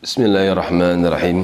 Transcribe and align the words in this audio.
بسم 0.00 0.32
الله 0.32 0.56
الرحمن 0.56 1.04
الرحيم. 1.12 1.38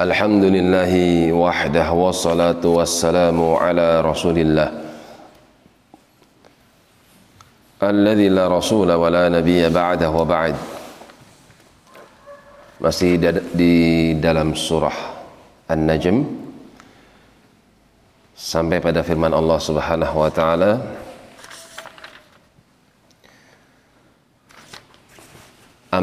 الحمد 0.00 0.44
لله 0.48 0.92
وحده 1.36 1.88
والصلاة 1.92 2.64
والسلام 2.64 3.36
على 3.36 4.00
رسول 4.00 4.40
الله. 4.40 4.68
الذي 7.84 8.28
لا 8.32 8.48
رسول 8.48 8.88
ولا 8.96 9.28
نبي 9.28 9.60
بعده 9.68 10.08
وبعد. 10.08 10.56
Masih 12.80 13.20
di 13.52 14.16
dalam 14.16 14.56
surah 14.56 14.96
An-Najm. 15.68 16.24
Sampai 18.32 18.80
pada 18.80 19.04
firman 19.04 19.36
Allah 19.36 19.60
Subhanahu 19.60 20.16
wa 20.16 20.32
taala. 20.32 20.80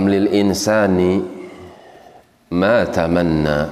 Amlil 0.09 0.33
insani 0.33 1.21
ma 2.57 2.81
tamanna 2.89 3.69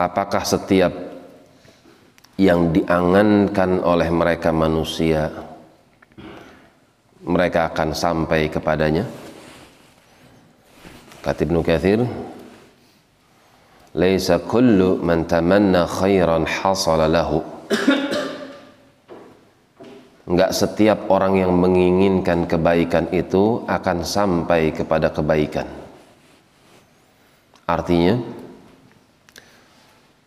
Apakah 0.00 0.48
setiap 0.48 0.88
yang 2.40 2.72
diangankan 2.72 3.84
oleh 3.84 4.08
mereka 4.08 4.48
manusia 4.48 5.28
mereka 7.20 7.68
akan 7.68 7.92
sampai 7.92 8.48
kepadanya? 8.48 9.04
Kata 11.20 11.44
Ibnu 11.44 11.60
Katsir, 11.60 12.00
"Laisa 13.92 14.40
kullu 14.40 15.04
man 15.04 15.28
tamanna 15.28 15.84
khairan 15.84 16.48
hasala 16.48 17.12
lahu." 17.12 17.44
Enggak 20.32 20.56
setiap 20.56 21.12
orang 21.12 21.36
yang 21.36 21.52
menginginkan 21.52 22.48
kebaikan 22.48 23.12
itu 23.12 23.68
akan 23.68 24.00
sampai 24.00 24.72
kepada 24.72 25.12
kebaikan. 25.12 25.68
Artinya, 27.68 28.16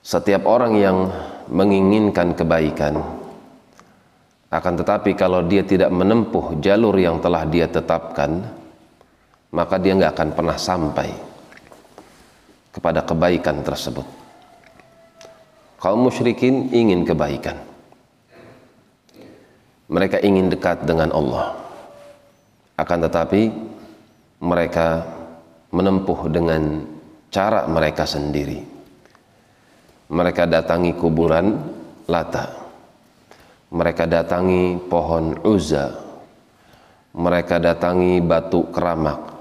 setiap 0.06 0.45
orang 0.45 0.78
yang 0.78 1.09
menginginkan 1.50 2.38
kebaikan 2.38 3.02
akan 4.53 4.73
tetapi 4.78 5.17
kalau 5.17 5.42
dia 5.42 5.66
tidak 5.66 5.89
menempuh 5.89 6.61
jalur 6.61 6.94
yang 7.02 7.17
telah 7.17 7.42
dia 7.50 7.66
tetapkan, 7.66 8.45
maka 9.58 9.81
dia 9.81 9.98
nggak 9.98 10.14
akan 10.14 10.30
pernah 10.38 10.58
sampai 10.61 11.09
kepada 12.70 13.02
kebaikan 13.02 13.66
tersebut. 13.66 14.06
Kaum 15.81 16.06
musyrikin 16.06 16.70
ingin 16.70 17.02
kebaikan. 17.02 17.75
Mereka 19.86 20.17
ingin 20.25 20.50
dekat 20.50 20.86
dengan 20.86 21.14
Allah. 21.14 21.53
Akan 22.75 23.05
tetapi 23.05 23.53
mereka 24.42 25.05
menempuh 25.69 26.27
dengan 26.27 26.83
cara 27.30 27.69
mereka 27.69 28.03
sendiri. 28.09 28.59
Mereka 30.09 30.50
datangi 30.50 30.94
kuburan 30.97 31.58
Lata. 32.05 32.45
Mereka 33.73 34.05
datangi 34.05 34.77
pohon 34.89 35.42
Uzza. 35.42 35.89
Mereka 37.16 37.58
datangi 37.58 38.22
batu 38.22 38.70
keramak 38.70 39.36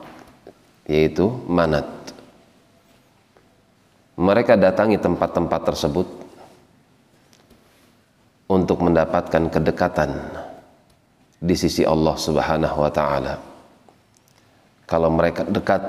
yaitu 0.88 1.28
manat. 1.48 1.84
Mereka 4.14 4.54
datangi 4.54 4.96
tempat-tempat 5.00 5.60
tersebut 5.74 6.06
untuk 8.48 8.84
mendapatkan 8.84 9.48
kedekatan 9.48 10.10
di 11.40 11.54
sisi 11.56 11.84
Allah 11.84 12.16
Subhanahu 12.16 12.76
wa 12.80 12.92
taala. 12.92 13.34
Kalau 14.84 15.08
mereka 15.08 15.48
dekat 15.48 15.82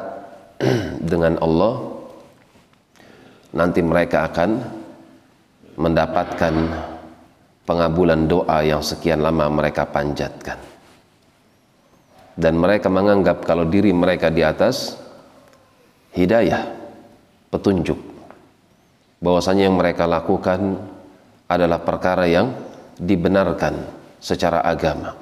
dengan 1.12 1.36
Allah, 1.44 1.74
nanti 3.56 3.84
mereka 3.84 4.32
akan 4.32 4.50
mendapatkan 5.76 6.56
pengabulan 7.68 8.28
doa 8.28 8.64
yang 8.64 8.80
sekian 8.80 9.20
lama 9.20 9.52
mereka 9.52 9.84
panjatkan 9.84 10.76
dan 12.36 12.60
mereka 12.60 12.92
menganggap 12.92 13.48
kalau 13.48 13.64
diri 13.64 13.96
mereka 13.96 14.28
di 14.28 14.44
atas 14.44 15.00
hidayah, 16.12 16.68
petunjuk. 17.48 17.96
Bahwasanya 19.24 19.72
yang 19.72 19.80
mereka 19.80 20.04
lakukan 20.04 20.84
adalah 21.46 21.82
perkara 21.82 22.26
yang 22.26 22.54
dibenarkan 22.98 23.76
secara 24.18 24.66
agama. 24.66 25.14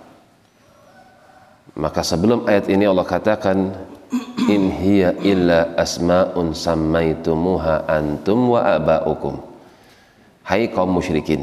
Maka 1.74 2.06
sebelum 2.06 2.46
ayat 2.46 2.70
ini 2.70 2.86
Allah 2.86 3.08
katakan 3.08 3.74
in 4.46 4.70
hiya 4.70 5.18
illa 5.26 5.74
asma'un 5.74 6.54
sammaitumuha 6.54 7.90
antum 7.90 8.54
wa 8.54 8.62
aba'ukum. 8.78 9.36
Hai 10.46 10.70
kaum 10.70 10.94
musyrikin. 10.94 11.42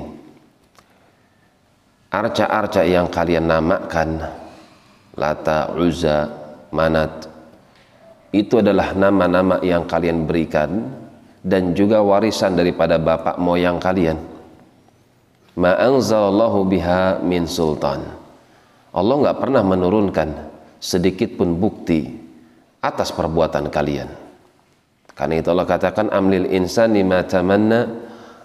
Arca-arca 2.11 2.83
yang 2.83 3.07
kalian 3.07 3.47
namakan 3.47 4.19
Lata, 5.15 5.71
Uzza, 5.75 6.27
Manat 6.71 7.27
itu 8.31 8.63
adalah 8.63 8.95
nama-nama 8.95 9.59
yang 9.59 9.91
kalian 9.91 10.23
berikan 10.23 10.87
dan 11.43 11.75
juga 11.75 11.99
warisan 11.99 12.55
daripada 12.55 12.95
bapak 12.95 13.35
moyang 13.43 13.83
kalian 13.83 14.30
ma'anzalallahu 15.61 16.59
biha 16.65 17.21
min 17.21 17.45
sultan 17.45 18.01
Allah 18.97 19.15
nggak 19.21 19.39
pernah 19.39 19.61
menurunkan 19.61 20.29
sedikit 20.81 21.37
pun 21.37 21.61
bukti 21.61 22.09
atas 22.81 23.13
perbuatan 23.13 23.69
kalian 23.69 24.09
karena 25.13 25.35
itu 25.37 25.53
Allah 25.53 25.69
katakan 25.69 26.09
amlil 26.09 26.49
insani 26.49 27.05
ma 27.05 27.21
tamanna 27.29 27.85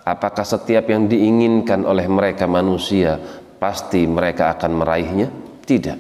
apakah 0.04 0.44
setiap 0.44 0.92
yang 0.92 1.08
diinginkan 1.08 1.88
oleh 1.88 2.04
mereka 2.12 2.44
manusia 2.52 3.16
pasti 3.56 4.04
mereka 4.04 4.52
akan 4.52 4.72
meraihnya 4.76 5.28
tidak 5.64 5.98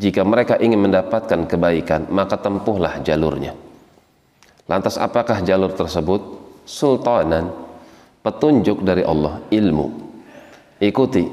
jika 0.00 0.24
mereka 0.24 0.56
ingin 0.56 0.80
mendapatkan 0.80 1.44
kebaikan, 1.44 2.08
maka 2.08 2.40
tempuhlah 2.40 3.04
jalurnya. 3.04 3.52
Lantas 4.64 4.96
apakah 4.96 5.44
jalur 5.44 5.76
tersebut? 5.76 6.40
Sultanan, 6.64 7.52
petunjuk 8.24 8.80
dari 8.80 9.04
Allah, 9.04 9.44
ilmu. 9.52 10.09
Ikuti 10.80 11.24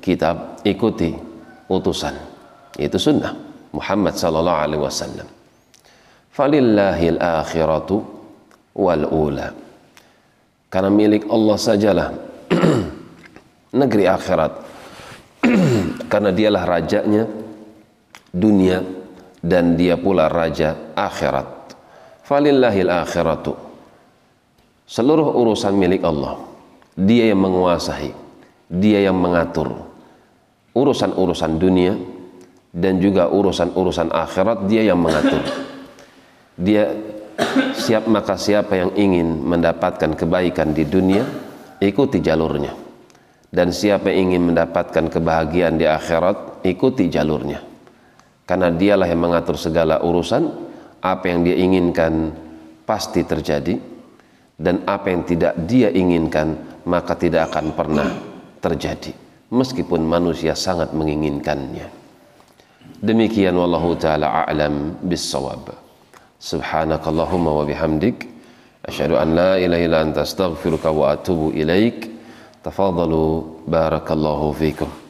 kitab, 0.00 0.64
ikuti 0.64 1.12
utusan. 1.68 2.16
Itu 2.80 2.96
sunnah 2.96 3.36
Muhammad 3.70 4.16
sallallahu 4.16 4.58
alaihi 4.64 4.82
wasallam. 4.82 5.28
Falillahil 6.34 7.20
akhiratu 7.20 8.02
wal 8.74 9.04
ula. 9.06 9.54
Karena 10.72 10.90
milik 10.90 11.30
Allah 11.30 11.56
sajalah 11.60 12.08
negeri 13.80 14.04
akhirat. 14.10 14.52
Karena 16.10 16.30
dialah 16.34 16.64
rajanya, 16.66 17.22
dunia 18.34 18.82
dan 19.38 19.78
dia 19.78 19.94
pula 19.94 20.26
raja 20.26 20.96
akhirat. 20.96 21.76
Falillahil 22.26 22.90
akhiratu. 22.90 23.52
Seluruh 24.88 25.36
urusan 25.36 25.76
milik 25.76 26.02
Allah. 26.02 26.40
Dia 26.94 27.30
yang 27.30 27.42
menguasai, 27.42 28.23
dia 28.74 29.06
yang 29.06 29.18
mengatur 29.18 29.70
urusan-urusan 30.74 31.52
dunia 31.62 31.94
dan 32.74 32.98
juga 32.98 33.30
urusan-urusan 33.30 34.10
akhirat 34.10 34.66
dia 34.66 34.82
yang 34.82 34.98
mengatur. 34.98 35.42
Dia 36.58 36.90
siap 37.78 38.06
maka 38.10 38.38
siapa 38.38 38.74
yang 38.78 38.90
ingin 38.94 39.42
mendapatkan 39.42 40.14
kebaikan 40.14 40.74
di 40.74 40.86
dunia 40.86 41.22
ikuti 41.82 42.22
jalurnya 42.22 42.74
dan 43.50 43.70
siapa 43.70 44.10
yang 44.10 44.30
ingin 44.34 44.54
mendapatkan 44.54 45.10
kebahagiaan 45.10 45.78
di 45.78 45.86
akhirat 45.86 46.66
ikuti 46.66 47.10
jalurnya 47.10 47.62
karena 48.46 48.70
dialah 48.70 49.08
yang 49.10 49.22
mengatur 49.22 49.58
segala 49.58 50.02
urusan 50.02 50.42
apa 51.02 51.24
yang 51.26 51.42
dia 51.42 51.56
inginkan 51.58 52.30
pasti 52.86 53.26
terjadi 53.26 53.78
dan 54.54 54.86
apa 54.86 55.10
yang 55.10 55.22
tidak 55.26 55.52
dia 55.66 55.90
inginkan 55.90 56.54
maka 56.86 57.18
tidak 57.18 57.50
akan 57.50 57.74
pernah 57.74 58.33
terjadi 58.64 59.12
meskipun 59.52 60.00
manusia 60.00 60.56
sangat 60.56 60.96
menginginkannya. 60.96 61.84
Demikian 63.04 63.52
wallahu 63.60 63.92
taala 64.00 64.48
a'lam 64.48 64.96
bissawab. 65.04 65.76
Subhanakallahumma 66.40 67.60
wa 67.60 67.64
bihamdik. 67.68 68.24
Asyhadu 68.88 69.20
an 69.20 69.36
la 69.36 69.60
ilaha 69.60 69.82
illa 69.84 69.98
anta 70.00 70.24
astaghfiruka 70.24 70.88
wa 70.88 71.12
atubu 71.12 71.52
ilaik. 71.52 72.08
Tafadalu 72.64 73.60
barakallahu 73.68 74.56
fikum 74.56 75.03